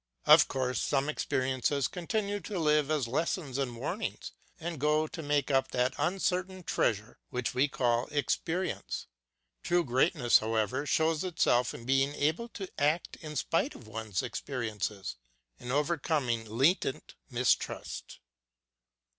[0.25, 5.51] Of course some experiences continue to live as lessons and warnings and go to make
[5.51, 9.05] up that uncertain treasure which we call Experience.
[9.61, 15.17] True greatness, however, shows itself in being able to act in spite of one's experiences,
[15.59, 18.21] in over coming latent mistrust.